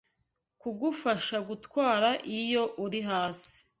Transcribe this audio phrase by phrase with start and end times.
[0.61, 2.09] kugufasha kugutwara
[2.41, 3.53] iyo uri hasi